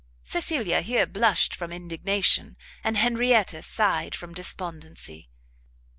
[0.23, 5.29] Cecilia here blushed from indignation, and Henrietta sighed from despondency.